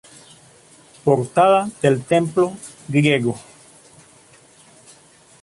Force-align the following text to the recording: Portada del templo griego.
Portada 1.03 1.69
del 1.83 2.01
templo 2.03 2.53
griego. 2.87 3.35